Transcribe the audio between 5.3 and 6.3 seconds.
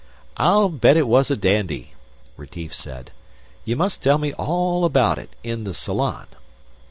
in the salon."